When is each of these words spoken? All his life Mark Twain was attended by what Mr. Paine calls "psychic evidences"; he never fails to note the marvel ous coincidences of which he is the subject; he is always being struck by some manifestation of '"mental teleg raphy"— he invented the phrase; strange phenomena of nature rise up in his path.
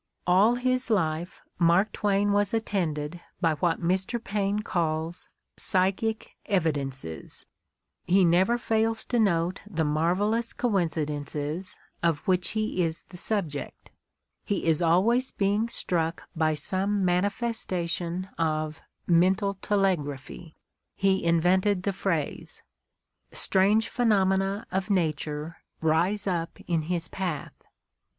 All 0.25 0.55
his 0.55 0.89
life 0.89 1.43
Mark 1.59 1.91
Twain 1.91 2.31
was 2.31 2.55
attended 2.55 3.21
by 3.39 3.53
what 3.53 3.83
Mr. 3.83 4.17
Paine 4.21 4.61
calls 4.63 5.29
"psychic 5.57 6.35
evidences"; 6.47 7.45
he 8.07 8.25
never 8.25 8.57
fails 8.57 9.05
to 9.05 9.19
note 9.19 9.61
the 9.69 9.83
marvel 9.83 10.33
ous 10.33 10.53
coincidences 10.53 11.77
of 12.01 12.27
which 12.27 12.49
he 12.57 12.81
is 12.81 13.03
the 13.09 13.17
subject; 13.17 13.91
he 14.43 14.65
is 14.65 14.81
always 14.81 15.31
being 15.33 15.69
struck 15.69 16.27
by 16.35 16.55
some 16.55 17.05
manifestation 17.05 18.27
of 18.39 18.81
'"mental 19.05 19.53
teleg 19.61 19.99
raphy"— 19.99 20.55
he 20.95 21.23
invented 21.23 21.83
the 21.83 21.93
phrase; 21.93 22.63
strange 23.31 23.87
phenomena 23.87 24.65
of 24.71 24.89
nature 24.89 25.57
rise 25.79 26.25
up 26.25 26.57
in 26.65 26.81
his 26.89 27.07
path. 27.07 27.53